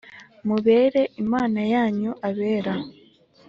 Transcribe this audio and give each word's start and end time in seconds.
mubere 0.47 1.01
Imana 1.23 1.59
yanyu 1.73 2.11
abera 2.27 2.73